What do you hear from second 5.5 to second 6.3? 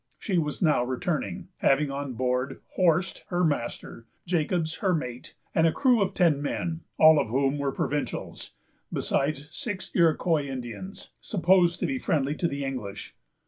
and a crew of